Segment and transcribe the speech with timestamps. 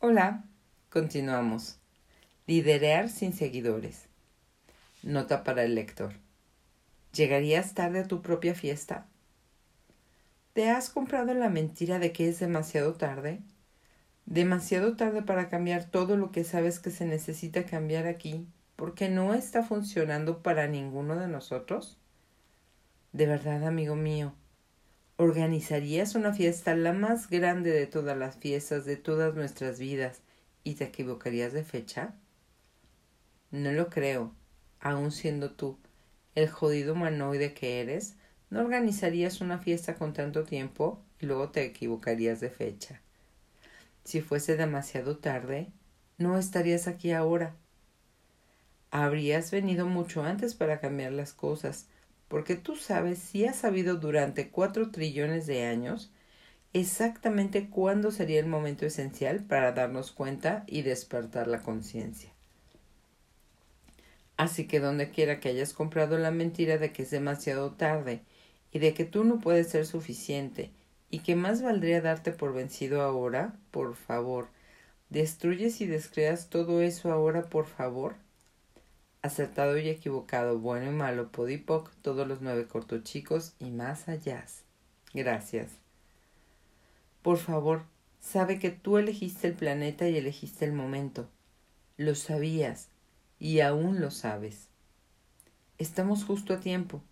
[0.00, 0.44] Hola,
[0.90, 1.80] continuamos.
[2.46, 4.06] Liderear sin seguidores.
[5.02, 6.12] Nota para el lector.
[7.12, 9.08] ¿Llegarías tarde a tu propia fiesta?
[10.52, 13.40] ¿Te has comprado la mentira de que es demasiado tarde?
[14.24, 18.46] ¿Demasiado tarde para cambiar todo lo que sabes que se necesita cambiar aquí
[18.76, 21.98] porque no está funcionando para ninguno de nosotros?
[23.12, 24.32] De verdad, amigo mío,
[25.20, 30.22] ¿Organizarías una fiesta la más grande de todas las fiestas de todas nuestras vidas
[30.62, 32.14] y te equivocarías de fecha?
[33.50, 34.32] No lo creo.
[34.78, 35.76] Aun siendo tú
[36.36, 38.14] el jodido humanoide que eres,
[38.48, 43.00] no organizarías una fiesta con tanto tiempo y luego te equivocarías de fecha.
[44.04, 45.66] Si fuese demasiado tarde,
[46.16, 47.56] no estarías aquí ahora.
[48.92, 51.88] Habrías venido mucho antes para cambiar las cosas,
[52.28, 56.12] porque tú sabes y has sabido durante cuatro trillones de años
[56.72, 62.32] exactamente cuándo sería el momento esencial para darnos cuenta y despertar la conciencia.
[64.36, 68.22] Así que donde quiera que hayas comprado la mentira de que es demasiado tarde
[68.70, 70.70] y de que tú no puedes ser suficiente
[71.10, 74.48] y que más valdría darte por vencido ahora, por favor,
[75.08, 78.16] destruyes y descreas todo eso ahora, por favor,
[79.22, 84.44] acertado y equivocado, bueno y malo, podipoc, todos los nueve cortochicos y más allá.
[85.14, 85.72] Gracias.
[87.22, 87.84] Por favor,
[88.20, 91.28] sabe que tú elegiste el planeta y elegiste el momento.
[91.96, 92.88] Lo sabías
[93.38, 94.68] y aún lo sabes.
[95.78, 97.02] Estamos justo a tiempo.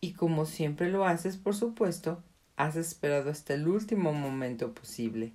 [0.00, 2.22] Y como siempre lo haces, por supuesto,
[2.56, 5.32] has esperado hasta el último momento posible.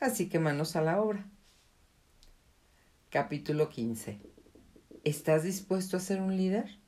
[0.00, 1.24] Así que manos a la obra.
[3.12, 4.20] Capítulo 15.
[5.04, 6.78] ¿Estás dispuesto a ser un líder?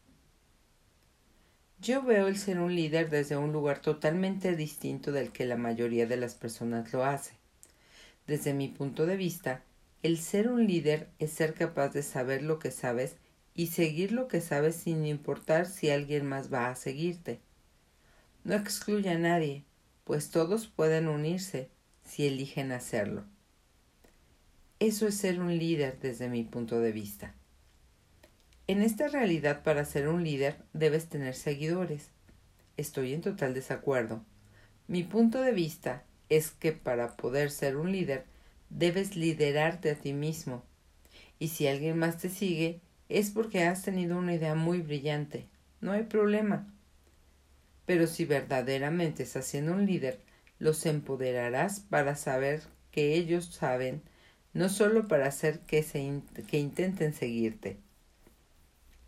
[1.83, 6.07] Yo veo el ser un líder desde un lugar totalmente distinto del que la mayoría
[6.07, 7.35] de las personas lo hace.
[8.27, 9.65] Desde mi punto de vista,
[10.03, 13.17] el ser un líder es ser capaz de saber lo que sabes
[13.55, 17.41] y seguir lo que sabes sin importar si alguien más va a seguirte.
[18.45, 19.65] No excluye a nadie,
[20.05, 21.69] pues todos pueden unirse
[22.03, 23.27] si eligen hacerlo.
[24.87, 27.33] Eso es ser un líder desde mi punto de vista.
[28.67, 32.11] En esta realidad para ser un líder debes tener seguidores.
[32.77, 34.23] Estoy en total desacuerdo.
[34.87, 38.27] Mi punto de vista es que para poder ser un líder
[38.69, 40.63] debes liderarte a ti mismo.
[41.39, 45.47] Y si alguien más te sigue es porque has tenido una idea muy brillante.
[45.81, 46.71] No hay problema.
[47.87, 50.21] Pero si verdaderamente estás siendo un líder,
[50.59, 54.03] los empoderarás para saber que ellos saben
[54.55, 57.77] no solo para hacer que, se que intenten seguirte.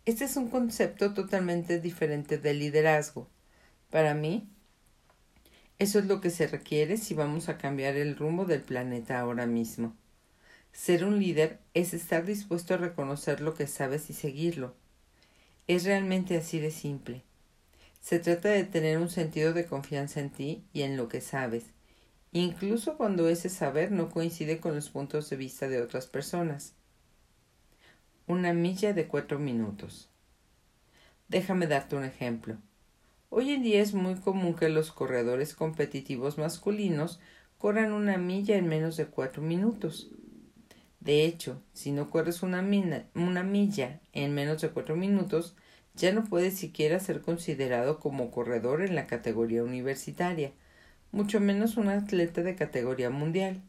[0.05, 3.27] Este es un concepto totalmente diferente del liderazgo.
[3.89, 4.47] Para mí,
[5.79, 9.45] eso es lo que se requiere si vamos a cambiar el rumbo del planeta ahora
[9.45, 9.95] mismo.
[10.73, 14.75] Ser un líder es estar dispuesto a reconocer lo que sabes y seguirlo.
[15.67, 17.23] Es realmente así de simple.
[18.01, 21.65] Se trata de tener un sentido de confianza en ti y en lo que sabes,
[22.31, 26.73] incluso cuando ese saber no coincide con los puntos de vista de otras personas.
[28.27, 30.09] Una milla de cuatro minutos.
[31.29, 32.57] Déjame darte un ejemplo.
[33.29, 37.19] Hoy en día es muy común que los corredores competitivos masculinos
[37.57, 40.09] corran una milla en menos de cuatro minutos.
[40.99, 45.55] De hecho, si no corres una, milla en menos de cuatro minutos,
[45.95, 50.51] ya no puedes siquiera ser considerado como corredor en la categoría universitaria,
[51.11, 53.61] mucho menos un atleta de categoría mundial.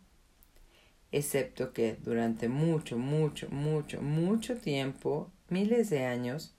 [1.11, 6.55] Excepto que durante mucho, mucho, mucho, mucho tiempo, miles de años,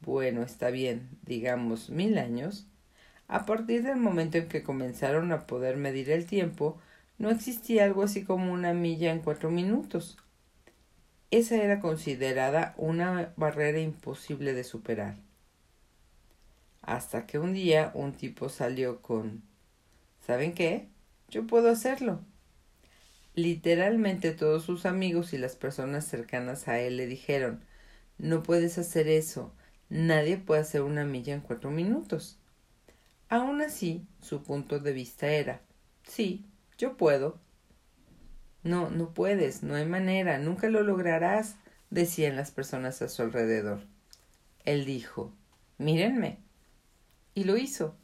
[0.00, 2.66] bueno, está bien, digamos mil años,
[3.28, 6.78] a partir del momento en que comenzaron a poder medir el tiempo,
[7.18, 10.18] no existía algo así como una milla en cuatro minutos.
[11.30, 15.16] Esa era considerada una barrera imposible de superar.
[16.80, 19.42] Hasta que un día un tipo salió con
[20.28, 20.90] ¿Saben qué?
[21.30, 22.20] Yo puedo hacerlo.
[23.34, 27.64] Literalmente todos sus amigos y las personas cercanas a él le dijeron
[28.18, 29.54] No puedes hacer eso.
[29.88, 32.36] Nadie puede hacer una milla en cuatro minutos.
[33.30, 35.62] Aun así, su punto de vista era
[36.06, 36.44] Sí,
[36.76, 37.40] yo puedo.
[38.62, 41.56] No, no puedes, no hay manera, nunca lo lograrás,
[41.88, 43.80] decían las personas a su alrededor.
[44.66, 45.32] Él dijo
[45.78, 46.36] Mírenme.
[47.32, 47.96] Y lo hizo.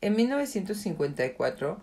[0.00, 1.80] En 1954,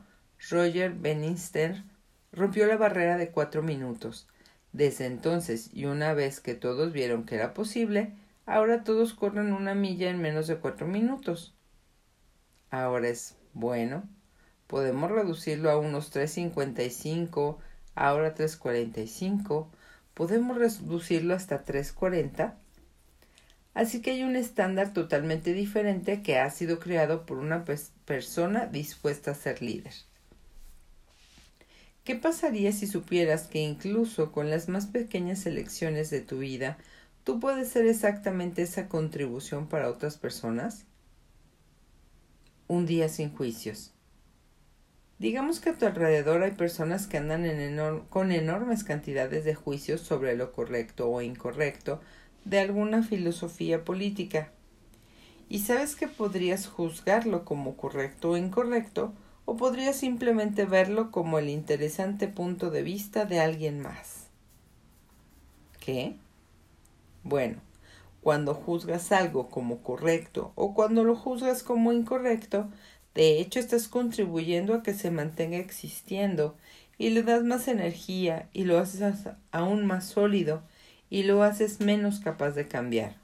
[0.49, 1.83] Roger Bannister
[2.31, 4.27] rompió la barrera de cuatro minutos.
[4.71, 8.13] Desde entonces, y una vez que todos vieron que era posible,
[8.45, 11.55] ahora todos corren una milla en menos de cuatro minutos.
[12.69, 14.03] Ahora es bueno.
[14.67, 17.57] Podemos reducirlo a unos 3.55,
[17.95, 19.67] ahora 3.45.
[20.13, 22.53] Podemos reducirlo hasta 3.40.
[23.75, 27.65] Así que hay un estándar totalmente diferente que ha sido creado por una
[28.05, 29.93] persona dispuesta a ser líder.
[32.05, 36.77] ¿Qué pasaría si supieras que incluso con las más pequeñas elecciones de tu vida,
[37.25, 40.85] tú puedes ser exactamente esa contribución para otras personas?
[42.67, 43.91] Un día sin juicios.
[45.19, 50.37] Digamos que a tu alrededor hay personas que andan con enormes cantidades de juicios sobre
[50.37, 51.99] lo correcto o incorrecto
[52.45, 54.51] de alguna filosofía política.
[55.49, 59.13] Y sabes que podrías juzgarlo como correcto o incorrecto,
[59.45, 64.27] o podrías simplemente verlo como el interesante punto de vista de alguien más.
[65.79, 66.15] ¿Qué?
[67.23, 67.57] Bueno,
[68.21, 72.67] cuando juzgas algo como correcto o cuando lo juzgas como incorrecto,
[73.13, 76.55] de hecho estás contribuyendo a que se mantenga existiendo
[76.97, 80.63] y le das más energía y lo haces aún más sólido
[81.09, 83.15] y lo haces menos capaz de cambiar.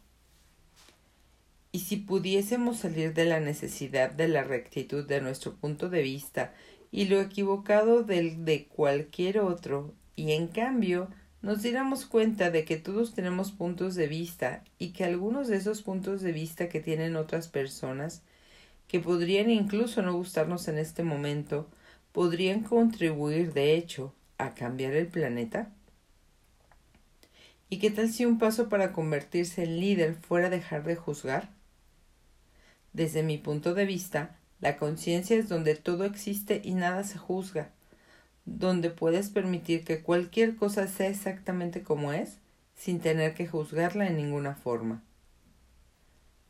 [1.71, 6.53] Y si pudiésemos salir de la necesidad de la rectitud de nuestro punto de vista
[6.91, 11.07] y lo equivocado del de cualquier otro, y en cambio
[11.41, 15.81] nos diéramos cuenta de que todos tenemos puntos de vista y que algunos de esos
[15.81, 18.21] puntos de vista que tienen otras personas,
[18.87, 21.67] que podrían incluso no gustarnos en este momento,
[22.11, 25.71] podrían contribuir, de hecho, a cambiar el planeta?
[27.73, 31.47] ¿Y qué tal si un paso para convertirse en líder fuera dejar de juzgar?
[32.91, 37.71] Desde mi punto de vista, la conciencia es donde todo existe y nada se juzga,
[38.43, 42.39] donde puedes permitir que cualquier cosa sea exactamente como es,
[42.75, 45.01] sin tener que juzgarla en ninguna forma.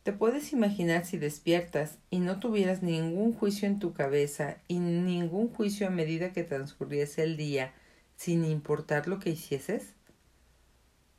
[0.02, 5.50] ¿Te puedes imaginar si despiertas y no tuvieras ningún juicio en tu cabeza y ningún
[5.50, 7.72] juicio a medida que transcurriese el día,
[8.16, 9.94] sin importar lo que hicieses?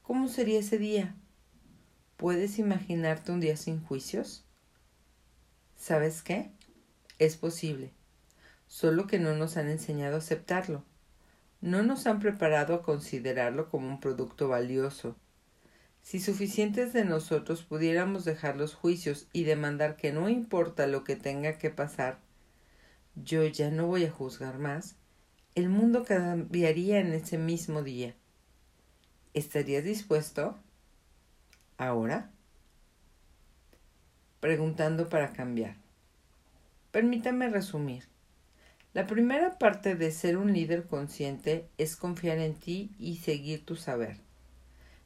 [0.04, 1.16] ¿Cómo sería ese día?
[2.18, 4.44] ¿Puedes imaginarte un día sin juicios?
[5.78, 6.52] ¿Sabes qué?
[7.20, 7.94] Es posible,
[8.68, 10.84] solo que no nos han enseñado a aceptarlo.
[11.62, 15.16] No nos han preparado a considerarlo como un producto valioso.
[16.02, 21.16] Si suficientes de nosotros pudiéramos dejar los juicios y demandar que no importa lo que
[21.16, 22.20] tenga que pasar,
[23.16, 24.98] yo ya no voy a juzgar más,
[25.56, 28.16] el mundo cambiaría en ese mismo día.
[29.34, 30.58] ¿Estarías dispuesto?
[31.78, 32.34] ¿Ahora?
[34.44, 35.78] preguntando para cambiar.
[36.92, 38.04] Permítame resumir.
[38.94, 43.78] La primera parte de ser un líder consciente es confiar en ti y seguir tu
[43.78, 44.18] saber.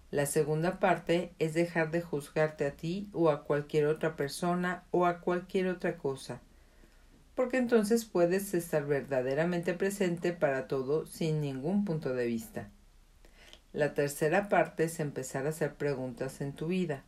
[0.09, 5.05] La segunda parte es dejar de juzgarte a ti o a cualquier otra persona o
[5.05, 6.41] a cualquier otra cosa,
[7.35, 12.71] porque entonces puedes estar verdaderamente presente para todo sin ningún punto de vista.
[13.77, 17.03] La tercera parte es empezar a hacer preguntas en tu vida.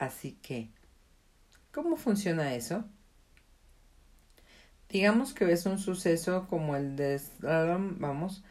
[0.00, 0.70] Así que,
[1.70, 2.84] ¿Cómo funciona eso?
[4.88, 8.42] Digamos que ves un suceso como el de vamos,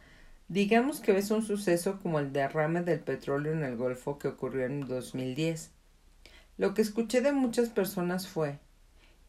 [0.47, 4.65] digamos que ves un suceso como el derrame del petróleo en el Golfo que ocurrió
[4.65, 5.71] en 2010.
[6.57, 8.57] Lo que escuché de muchas personas fue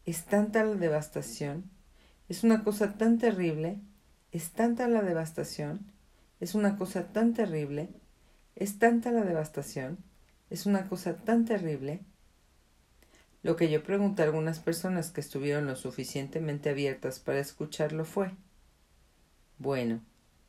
[0.05, 1.69] es tanta la devastación,
[2.29, 3.81] es una cosa tan terrible,
[4.31, 5.91] es tanta la devastación,
[6.39, 7.89] es una cosa tan terrible,
[8.55, 9.97] es tanta la devastación,
[10.49, 12.01] es una cosa tan terrible,
[13.43, 18.31] lo que yo pregunté a algunas personas que estuvieron lo suficientemente abiertas para escucharlo fue
[19.57, 20.01] Bueno,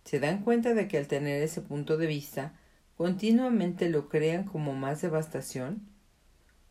[0.05, 2.53] ¿se dan cuenta de que al tener ese punto de vista,
[2.97, 5.89] continuamente lo crean como más devastación?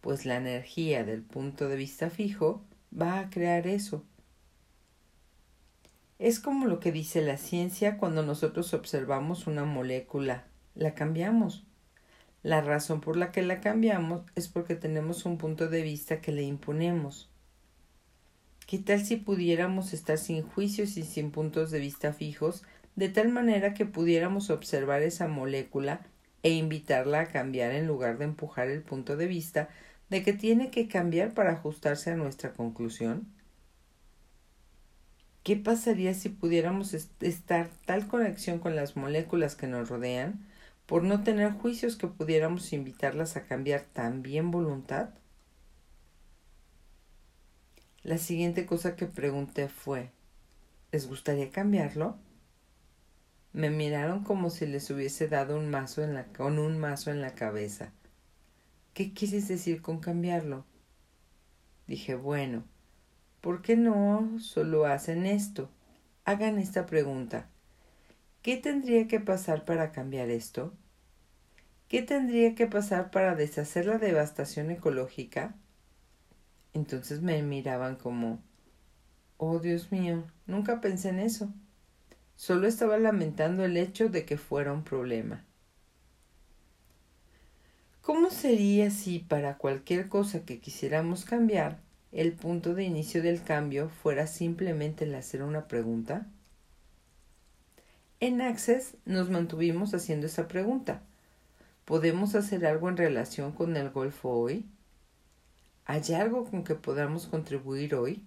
[0.01, 2.63] Pues la energía del punto de vista fijo
[2.99, 4.05] va a crear eso.
[6.19, 11.65] Es como lo que dice la ciencia cuando nosotros observamos una molécula, la cambiamos.
[12.43, 16.31] La razón por la que la cambiamos es porque tenemos un punto de vista que
[16.31, 17.29] le imponemos.
[18.65, 22.63] ¿Qué tal si pudiéramos estar sin juicios y sin puntos de vista fijos,
[22.95, 26.01] de tal manera que pudiéramos observar esa molécula
[26.41, 29.69] e invitarla a cambiar en lugar de empujar el punto de vista
[30.09, 33.27] de que tiene que cambiar para ajustarse a nuestra conclusión?
[35.43, 40.45] ¿Qué pasaría si pudiéramos estar tal conexión con las moléculas que nos rodean
[40.85, 45.09] por no tener juicios que pudiéramos invitarlas a cambiar también voluntad?
[48.03, 50.11] La siguiente cosa que pregunté fue
[50.91, 52.17] ¿Les gustaría cambiarlo?
[53.53, 57.21] Me miraron como si les hubiese dado un mazo en la, con un mazo en
[57.21, 57.91] la cabeza.
[58.93, 60.65] ¿Qué quieres decir con cambiarlo?
[61.87, 62.63] Dije, bueno,
[63.39, 65.69] ¿por qué no solo hacen esto?
[66.25, 67.47] hagan esta pregunta.
[68.41, 70.73] ¿Qué tendría que pasar para cambiar esto?
[71.87, 75.53] ¿Qué tendría que pasar para deshacer la devastación ecológica?
[76.73, 78.41] Entonces me miraban como,
[79.37, 81.53] oh Dios mío, nunca pensé en eso.
[82.35, 85.45] Solo estaba lamentando el hecho de que fuera un problema.
[88.01, 91.79] ¿Cómo sería si para cualquier cosa que quisiéramos cambiar,
[92.11, 96.25] el punto de inicio del cambio fuera simplemente el hacer una pregunta?
[98.23, 101.01] En Access nos mantuvimos haciendo esa pregunta.
[101.85, 104.69] ¿Podemos hacer algo en relación con el Golfo hoy?
[105.85, 108.23] ¿Hay algo con que podamos contribuir hoy?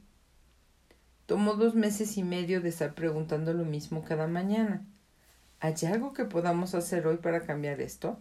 [1.26, 4.84] Tomó dos meses y medio de estar preguntando lo mismo cada mañana.
[5.60, 8.18] ¿Hay algo que podamos hacer hoy para cambiar esto?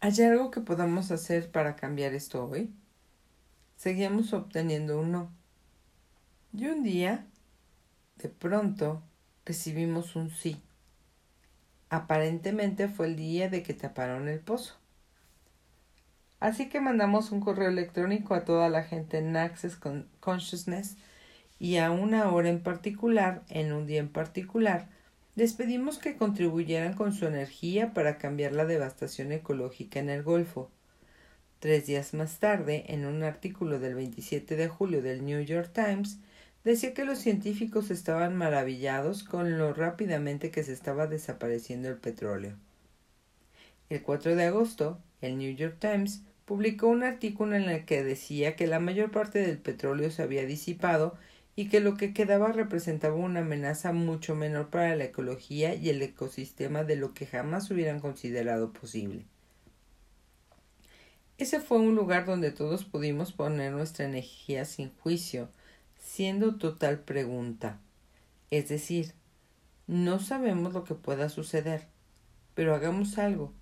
[0.00, 2.70] ¿Hay algo que podamos hacer para cambiar esto hoy?
[3.78, 5.32] Seguíamos obteniendo un no.
[6.52, 7.24] Y un día,
[8.18, 9.02] de pronto,
[9.44, 10.60] recibimos un sí.
[11.90, 14.76] Aparentemente fue el día de que taparon el pozo.
[16.40, 19.78] Así que mandamos un correo electrónico a toda la gente en Access
[20.20, 20.96] Consciousness
[21.60, 24.88] y a una hora en particular, en un día en particular,
[25.36, 30.70] les pedimos que contribuyeran con su energía para cambiar la devastación ecológica en el Golfo.
[31.60, 36.18] Tres días más tarde, en un artículo del 27 de julio del New York Times,
[36.64, 42.56] decía que los científicos estaban maravillados con lo rápidamente que se estaba desapareciendo el petróleo.
[43.90, 48.56] El 4 de agosto, el New York Times publicó un artículo en el que decía
[48.56, 51.16] que la mayor parte del petróleo se había disipado
[51.54, 56.00] y que lo que quedaba representaba una amenaza mucho menor para la ecología y el
[56.00, 59.24] ecosistema de lo que jamás hubieran considerado posible.
[61.38, 65.48] Ese fue un lugar donde todos pudimos poner nuestra energía sin juicio,
[66.02, 67.80] siendo total pregunta.
[68.50, 69.14] Es decir,
[69.86, 71.88] no sabemos lo que pueda suceder,
[72.54, 73.54] pero hagamos algo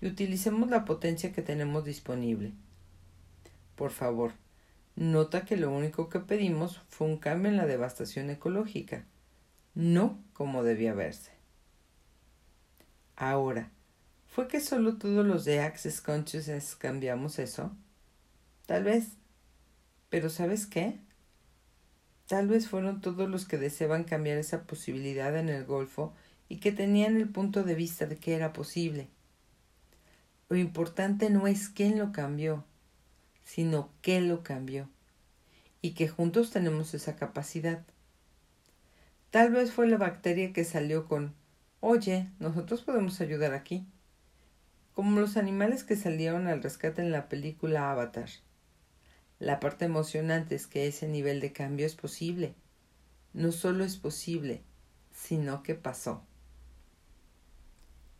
[0.00, 2.52] y utilicemos la potencia que tenemos disponible.
[3.76, 4.32] Por favor,
[4.98, 9.04] Nota que lo único que pedimos fue un cambio en la devastación ecológica,
[9.76, 11.30] no como debía verse.
[13.14, 13.70] Ahora,
[14.26, 17.70] ¿fue que solo todos los de Access Consciousness cambiamos eso?
[18.66, 19.10] Tal vez.
[20.08, 20.98] Pero ¿sabes qué?
[22.28, 26.12] Tal vez fueron todos los que deseaban cambiar esa posibilidad en el Golfo
[26.50, 29.08] y que tenían el punto de vista de que era posible.
[30.50, 32.64] Lo importante no es quién lo cambió,
[33.44, 34.90] sino qué lo cambió,
[35.80, 37.82] y que juntos tenemos esa capacidad.
[39.30, 41.34] Tal vez fue la bacteria que salió con
[41.80, 43.86] Oye, nosotros podemos ayudar aquí.
[44.92, 48.28] Como los animales que salieron al rescate en la película Avatar.
[49.38, 52.54] La parte emocionante es que ese nivel de cambio es posible.
[53.32, 54.62] No solo es posible,
[55.12, 56.22] sino que pasó.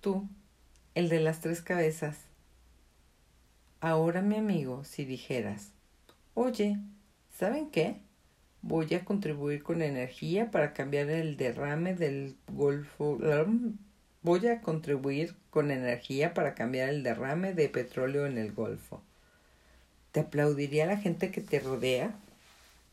[0.00, 0.28] Tú,
[0.94, 2.28] el de las tres cabezas,
[3.80, 5.70] Ahora, mi amigo, si dijeras,
[6.34, 6.78] oye,
[7.30, 8.00] ¿saben qué?
[8.60, 13.20] Voy a contribuir con energía para cambiar el derrame del Golfo.
[14.22, 19.00] Voy a contribuir con energía para cambiar el derrame de petróleo en el Golfo.
[20.12, 22.15] ¿Te aplaudiría la gente que te rodea?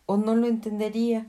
[0.06, 1.28] ¿O no lo entendería?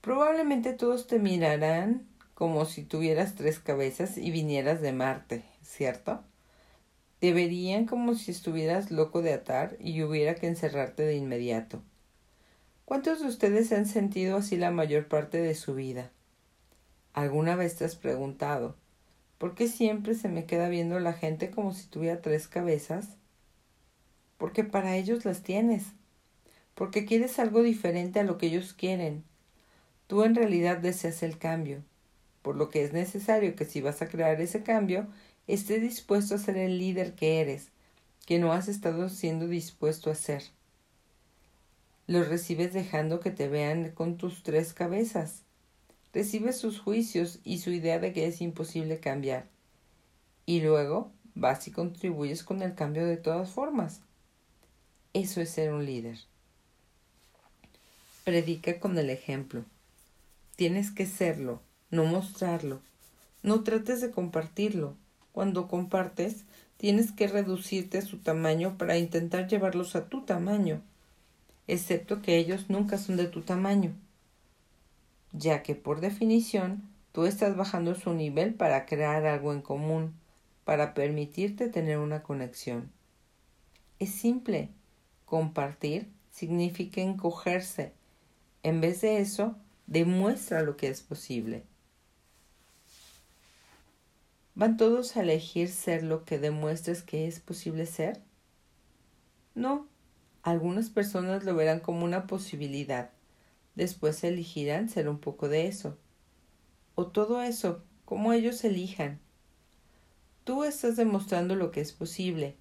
[0.00, 6.22] Probablemente todos te mirarán como si tuvieras tres cabezas y vinieras de Marte, ¿cierto?
[7.20, 11.82] Te verían como si estuvieras loco de atar y hubiera que encerrarte de inmediato.
[12.84, 16.10] ¿Cuántos de ustedes han sentido así la mayor parte de su vida?
[17.14, 18.76] ¿Alguna vez te has preguntado
[19.42, 23.16] ¿por qué siempre se me queda viendo la gente como si tuviera tres cabezas?
[24.42, 25.84] Porque para ellos las tienes,
[26.74, 29.22] porque quieres algo diferente a lo que ellos quieren.
[30.08, 31.84] Tú en realidad deseas el cambio,
[32.42, 35.06] por lo que es necesario que si vas a crear ese cambio,
[35.46, 37.68] esté dispuesto a ser el líder que eres,
[38.26, 40.42] que no has estado siendo dispuesto a ser.
[42.08, 45.44] Los recibes dejando que te vean con tus tres cabezas.
[46.12, 49.46] Recibes sus juicios y su idea de que es imposible cambiar.
[50.46, 54.02] Y luego vas y contribuyes con el cambio de todas formas.
[55.14, 56.18] Eso es ser un líder.
[58.24, 59.64] Predica con el ejemplo.
[60.56, 62.80] Tienes que serlo, no mostrarlo.
[63.42, 64.96] No trates de compartirlo.
[65.32, 66.44] Cuando compartes,
[66.82, 70.82] tienes que reducirte a su tamaño para intentar llevarlos a tu tamaño,
[71.68, 73.94] excepto que ellos nunca son de tu tamaño,
[75.32, 80.14] ya que por definición tú estás bajando su nivel para crear algo en común,
[80.64, 82.90] para permitirte tener una conexión.
[83.98, 84.68] Es simple.
[85.32, 87.94] Compartir significa encogerse.
[88.62, 91.64] En vez de eso, Demuestra lo que es posible.
[94.54, 98.20] ¿Van todos a elegir ser lo que demuestres que es posible ser?
[99.54, 99.86] No,
[100.42, 103.10] algunas personas lo verán como una posibilidad.
[103.74, 105.96] Después elegirán ser un poco de eso.
[106.94, 109.18] O todo eso, como ellos elijan.
[110.44, 112.56] Tú estás demostrando lo que es posible.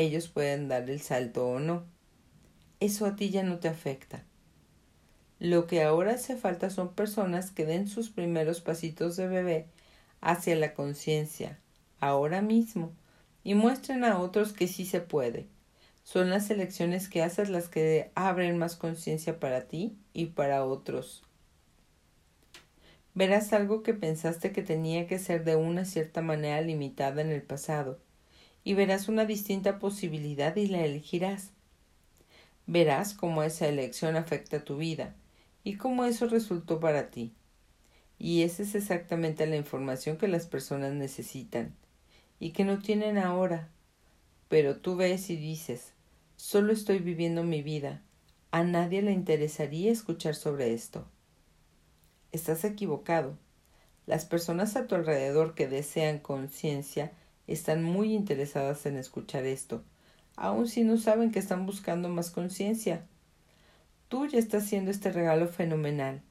[0.00, 1.84] Ellos pueden dar el salto o no.
[2.80, 4.24] Eso a ti ya no te afecta.
[5.38, 9.66] Lo que ahora hace falta son personas que den sus primeros pasitos de bebé
[10.22, 11.58] hacia la conciencia,
[12.00, 12.94] ahora mismo,
[13.44, 15.48] y muestren a otros que sí se puede.
[16.02, 21.24] Son las elecciones que haces las que abren más conciencia para ti y para otros.
[23.12, 27.42] Verás algo que pensaste que tenía que ser de una cierta manera limitada en el
[27.42, 27.98] pasado,
[28.64, 31.50] y verás una distinta posibilidad y la elegirás.
[32.66, 35.14] Verás cómo esa elección afecta tu vida
[35.64, 37.32] y cómo eso resultó para ti.
[38.18, 41.74] Y esa es exactamente la información que las personas necesitan
[42.38, 43.68] y que no tienen ahora.
[44.48, 45.92] Pero tú ves y dices,
[46.36, 48.02] solo estoy viviendo mi vida.
[48.50, 51.06] A nadie le interesaría escuchar sobre esto.
[52.32, 53.38] Estás equivocado.
[54.06, 57.12] Las personas a tu alrededor que desean conciencia
[57.54, 59.82] están muy interesadas en escuchar esto,
[60.36, 63.06] aun si no saben que están buscando más conciencia.
[64.08, 66.22] Tú ya estás haciendo este regalo fenomenal,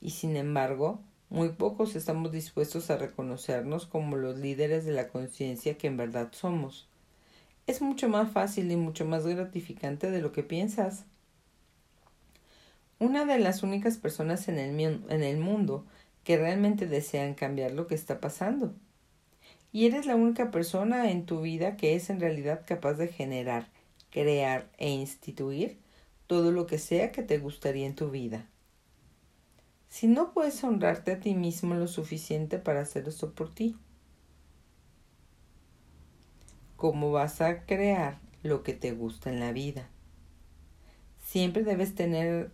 [0.00, 5.76] y sin embargo, muy pocos estamos dispuestos a reconocernos como los líderes de la conciencia
[5.76, 6.88] que en verdad somos.
[7.66, 11.04] Es mucho más fácil y mucho más gratificante de lo que piensas.
[12.98, 15.84] Una de las únicas personas en el, en el mundo
[16.22, 18.72] que realmente desean cambiar lo que está pasando.
[19.72, 23.68] Y eres la única persona en tu vida que es en realidad capaz de generar,
[24.10, 25.78] crear e instituir
[26.26, 28.46] todo lo que sea que te gustaría en tu vida.
[29.88, 33.76] Si no puedes honrarte a ti mismo lo suficiente para hacer esto por ti,
[36.76, 39.88] ¿cómo vas a crear lo que te gusta en la vida?
[41.18, 42.50] Siempre debes tener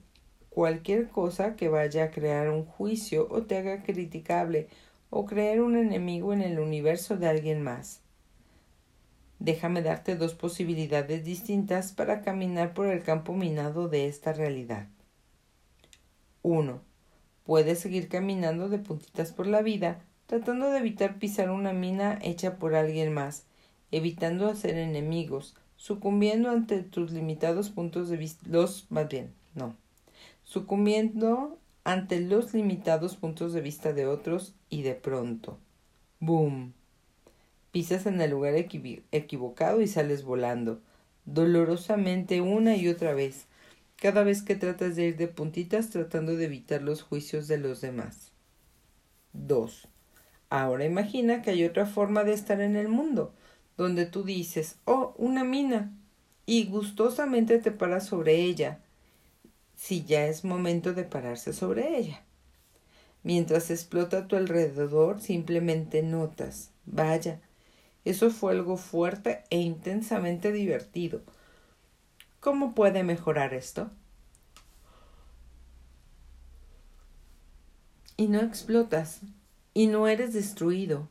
[0.50, 4.68] cualquier cosa que vaya a crear un juicio o te haga criticable
[5.14, 8.00] o crear un enemigo en el universo de alguien más.
[9.38, 14.88] Déjame darte dos posibilidades distintas para caminar por el campo minado de esta realidad.
[16.40, 16.80] 1
[17.44, 22.56] Puedes seguir caminando de puntitas por la vida, tratando de evitar pisar una mina hecha
[22.56, 23.44] por alguien más,
[23.90, 29.76] evitando hacer enemigos, sucumbiendo ante tus limitados puntos de vista, los, más bien, no,
[30.42, 35.58] sucumbiendo ante los limitados puntos de vista de otros y de pronto,
[36.20, 36.74] ¡boom!
[37.72, 40.80] Pisas en el lugar equivocado y sales volando,
[41.24, 43.46] dolorosamente una y otra vez,
[43.96, 47.80] cada vez que tratas de ir de puntitas tratando de evitar los juicios de los
[47.80, 48.32] demás.
[49.32, 49.88] 2.
[50.50, 53.32] Ahora imagina que hay otra forma de estar en el mundo,
[53.76, 55.92] donde tú dices, oh, una mina,
[56.44, 58.81] y gustosamente te paras sobre ella,
[59.82, 62.22] si ya es momento de pararse sobre ella.
[63.24, 67.40] Mientras explota a tu alrededor, simplemente notas, vaya,
[68.04, 71.22] eso fue algo fuerte e intensamente divertido
[72.38, 73.90] ¿Cómo puede mejorar esto?
[78.16, 79.20] Y no explotas,
[79.74, 81.08] y no eres destruido,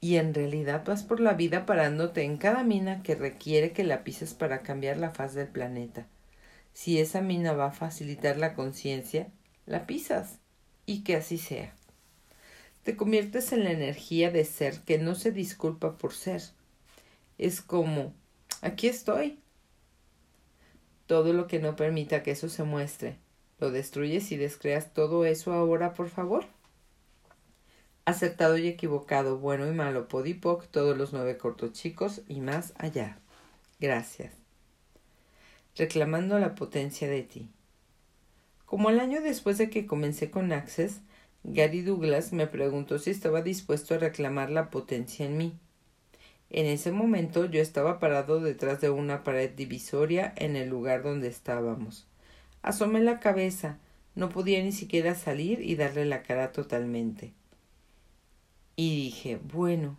[0.00, 4.02] y en realidad vas por la vida parándote en cada mina que requiere que la
[4.02, 6.06] pises para cambiar la faz del planeta.
[6.78, 9.32] Si esa mina va a facilitar la conciencia,
[9.66, 10.38] la pisas,
[10.86, 11.74] y que así sea.
[12.84, 16.40] Te conviertes en la energía de ser que no se disculpa por ser.
[17.36, 18.14] Es como,
[18.62, 19.40] aquí estoy,
[21.08, 23.16] todo lo que no permita que eso se muestre.
[23.58, 26.44] ¿Lo destruyes y descreas todo eso ahora, por favor?
[28.04, 33.18] Acertado y equivocado, bueno y malo, podipoc, todos los nueve cortos chicos y más allá.
[33.80, 34.37] Gracias.
[35.78, 37.48] Reclamando la potencia de ti.
[38.66, 41.02] Como el año después de que comencé con Access,
[41.44, 45.56] Gary Douglas me preguntó si estaba dispuesto a reclamar la potencia en mí.
[46.50, 51.28] En ese momento yo estaba parado detrás de una pared divisoria en el lugar donde
[51.28, 52.08] estábamos.
[52.60, 53.78] Asomé la cabeza,
[54.16, 57.34] no podía ni siquiera salir y darle la cara totalmente.
[58.74, 59.96] Y dije, bueno,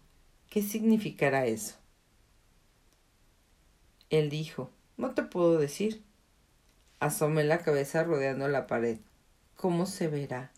[0.50, 1.78] ¿qué significará eso?
[4.10, 6.04] Él dijo, no te puedo decir.
[7.00, 9.00] Asomé la cabeza rodeando la pared.
[9.56, 10.52] ¿Cómo se verá?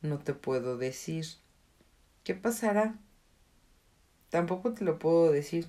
[0.00, 1.26] No te puedo decir.
[2.22, 2.94] ¿Qué pasará?
[4.30, 5.66] Tampoco te lo puedo decir.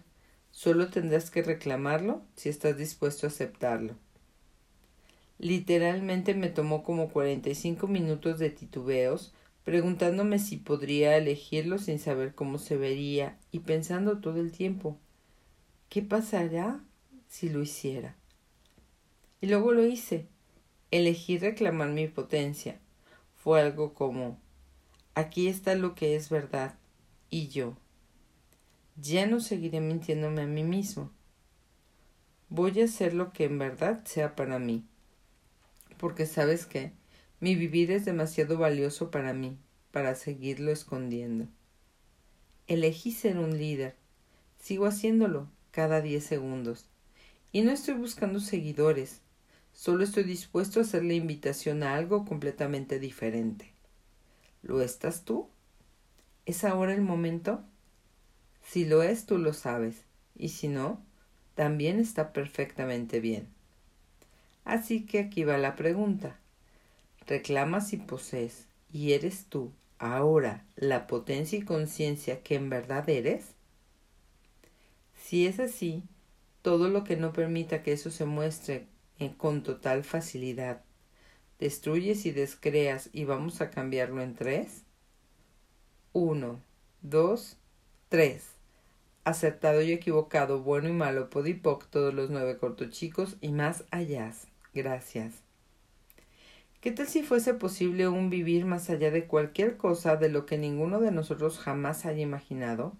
[0.51, 3.95] Solo tendrás que reclamarlo si estás dispuesto a aceptarlo.
[5.39, 9.33] Literalmente me tomó como cuarenta y cinco minutos de titubeos,
[9.63, 14.97] preguntándome si podría elegirlo sin saber cómo se vería y pensando todo el tiempo
[15.89, 16.81] ¿qué pasará
[17.27, 18.15] si lo hiciera?
[19.41, 20.27] Y luego lo hice.
[20.91, 22.79] Elegí reclamar mi potencia.
[23.35, 24.39] Fue algo como
[25.15, 26.75] aquí está lo que es verdad
[27.29, 27.75] y yo.
[28.95, 31.11] Ya no seguiré mintiéndome a mí mismo.
[32.49, 34.85] Voy a hacer lo que en verdad sea para mí.
[35.97, 36.93] Porque sabes qué,
[37.39, 39.57] mi vivir es demasiado valioso para mí,
[39.91, 41.47] para seguirlo escondiendo.
[42.67, 43.95] Elegí ser un líder.
[44.59, 46.89] Sigo haciéndolo cada diez segundos.
[47.51, 49.21] Y no estoy buscando seguidores.
[49.73, 53.71] Solo estoy dispuesto a hacer la invitación a algo completamente diferente.
[54.63, 55.47] ¿Lo estás tú?
[56.45, 57.63] ¿Es ahora el momento?
[58.63, 60.03] Si lo es, tú lo sabes.
[60.35, 61.01] Y si no,
[61.55, 63.47] también está perfectamente bien.
[64.65, 66.37] Así que aquí va la pregunta.
[67.25, 73.45] ¿Reclamas y posees y eres tú ahora la potencia y conciencia que en verdad eres?
[75.23, 76.03] Si es así,
[76.67, 78.87] todo lo que no permita que eso se muestre
[79.37, 80.83] con total facilidad,
[81.59, 84.83] destruyes y descreas y vamos a cambiarlo en tres.
[86.11, 86.61] Uno,
[87.01, 87.55] dos,
[88.09, 88.49] tres
[89.23, 94.33] acertado y equivocado, bueno y malo, podipoc, todos los nueve cortochicos y más allá.
[94.73, 95.35] Gracias.
[96.81, 100.57] ¿Qué tal si fuese posible un vivir más allá de cualquier cosa de lo que
[100.57, 102.97] ninguno de nosotros jamás haya imaginado?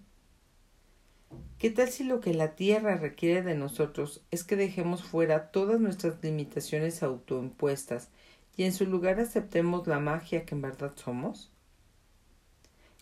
[1.58, 5.80] ¿Qué tal si lo que la Tierra requiere de nosotros es que dejemos fuera todas
[5.80, 8.10] nuestras limitaciones autoimpuestas
[8.56, 11.50] y en su lugar aceptemos la magia que en verdad somos?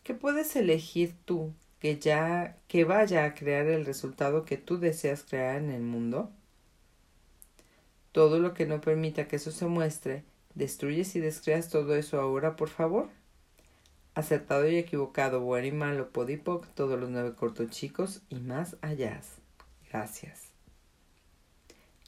[0.02, 5.22] ¿Qué puedes elegir tú que ya que vaya a crear el resultado que tú deseas
[5.22, 6.30] crear en el mundo?
[8.12, 12.56] Todo lo que no permita que eso se muestre, destruyes y descreas todo eso ahora,
[12.56, 13.10] por favor.
[14.16, 19.20] Acertado y equivocado, bueno y malo, podipoc, todos los nueve cortos chicos y más allá.
[19.90, 20.44] Gracias.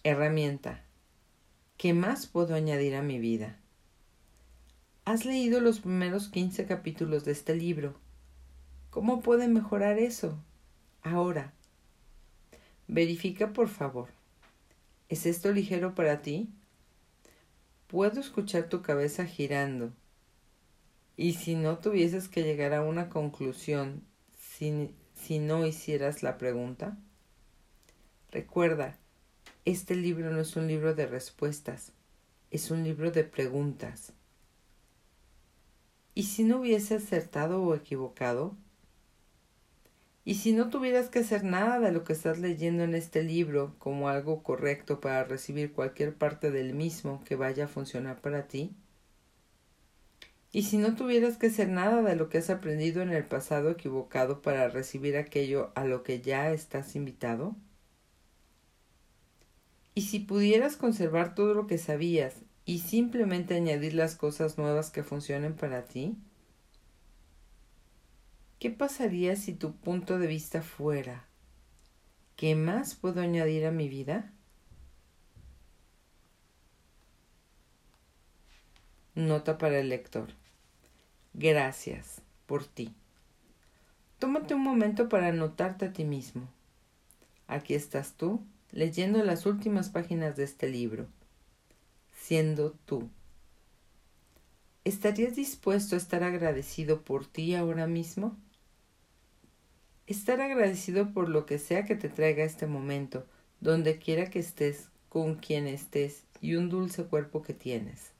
[0.05, 0.83] Herramienta.
[1.77, 3.59] ¿Qué más puedo añadir a mi vida?
[5.05, 7.95] Has leído los primeros quince capítulos de este libro
[8.89, 10.39] ¿Cómo puede mejorar eso?
[11.03, 11.53] Ahora.
[12.87, 14.09] Verifica, por favor.
[15.11, 16.49] ¿Es esto ligero para ti?
[17.87, 19.93] Puedo escuchar tu cabeza girando.
[21.19, 24.05] Y si no tuvieses que llegar a una conclusión
[24.39, 26.97] si, si no hicieras la pregunta,
[28.31, 28.97] recuerda,
[29.65, 31.93] este libro no es un libro de respuestas,
[32.53, 34.13] es un libro de preguntas.
[36.15, 38.55] ¿Y si no hubiese acertado o equivocado?
[40.25, 43.75] Y si no tuvieras que hacer nada de lo que estás leyendo en este libro
[43.81, 48.77] como algo correcto para recibir cualquier parte del mismo que vaya a funcionar para ti,
[50.53, 53.71] y si no tuvieras que hacer nada de lo que has aprendido en el pasado
[53.71, 57.57] equivocado para recibir aquello a lo que ya estás invitado,
[59.95, 65.03] y si pudieras conservar todo lo que sabías y simplemente añadir las cosas nuevas que
[65.03, 66.17] funcionen para ti,
[68.59, 71.29] ¿Qué pasaría si tu punto de vista fuera?
[72.35, 74.33] ¿Qué más puedo añadir a mi vida?
[79.19, 80.29] Nota para el lector.
[81.35, 82.95] Gracias por ti.
[84.21, 86.49] Tómate un momento para anotarte a ti mismo.
[87.49, 91.09] Aquí estás tú, leyendo las últimas páginas de este libro,
[92.17, 93.11] siendo tú.
[94.85, 98.37] ¿Estarías dispuesto a estar agradecido por ti ahora mismo?
[100.07, 103.27] Estar agradecido por lo que sea que te traiga este momento,
[103.59, 108.17] donde quiera que estés, con quien estés y un dulce cuerpo que tienes.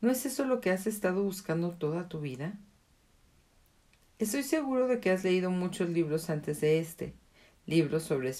[0.00, 2.58] ¿No es eso lo que has estado buscando toda tu vida?
[4.18, 7.14] Estoy seguro de que has leído muchos libros antes de este,
[7.66, 8.32] libros sobre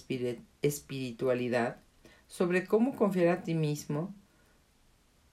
[0.63, 1.81] espiritualidad,
[2.27, 4.15] sobre cómo confiar a ti mismo,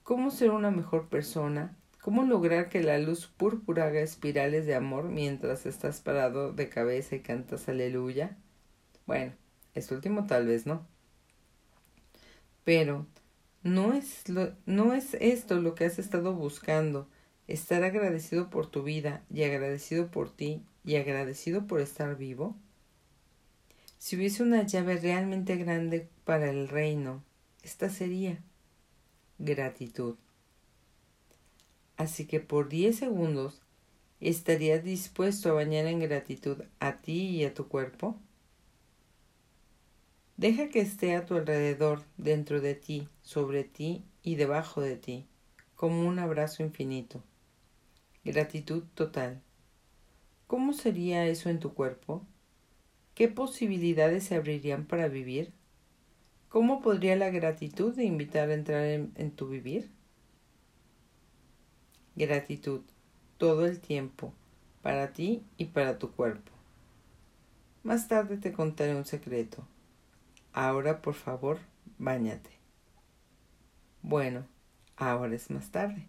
[0.02, 5.06] cómo ser una mejor persona, ¿Cómo lograr que la luz púrpura haga espirales de amor
[5.06, 8.36] mientras estás parado de cabeza y cantas aleluya?
[9.06, 9.32] Bueno,
[9.74, 10.86] esto último tal vez no.
[12.62, 13.08] Pero,
[13.66, 14.24] ¿no es,
[14.64, 17.08] ¿no es esto lo que has estado buscando?
[17.48, 22.56] Estar agradecido por tu vida y agradecido por ti y agradecido por estar vivo?
[23.98, 27.24] Si hubiese una llave realmente grande para el reino,
[27.62, 28.38] esta sería
[29.38, 30.14] gratitud.
[31.96, 33.62] Así que por diez segundos
[34.20, 38.16] estarías dispuesto a bañar en gratitud a ti y a tu cuerpo.
[40.36, 45.26] Deja que esté a tu alrededor, dentro de ti, sobre ti y debajo de ti,
[45.74, 47.22] como un abrazo infinito.
[48.22, 49.40] Gratitud total.
[50.46, 52.22] ¿Cómo sería eso en tu cuerpo?
[53.14, 55.54] ¿Qué posibilidades se abrirían para vivir?
[56.50, 59.90] ¿Cómo podría la gratitud invitar a entrar en, en tu vivir?
[62.14, 62.82] Gratitud
[63.38, 64.34] todo el tiempo,
[64.82, 66.52] para ti y para tu cuerpo.
[67.82, 69.66] Más tarde te contaré un secreto.
[70.56, 71.58] Ahora, por favor,
[71.98, 72.48] báñate.
[74.00, 74.46] Bueno,
[74.96, 76.08] ahora es más tarde.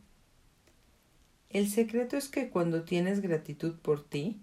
[1.50, 4.40] El secreto es que cuando tienes gratitud por ti,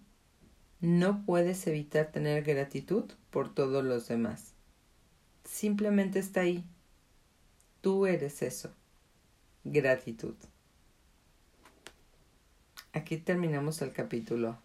[0.82, 4.52] no puedes evitar tener gratitud por todos los demás.
[5.42, 6.66] Simplemente está ahí.
[7.80, 8.74] Tú eres eso.
[9.64, 10.34] Gratitud.
[12.92, 14.58] Aquí terminamos el capítulo.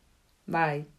[0.45, 0.98] Bye.